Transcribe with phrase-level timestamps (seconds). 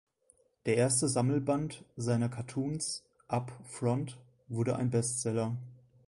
[0.65, 5.55] Der erste Sammelband seiner Cartoons "Up Front" wurde ein Bestseller.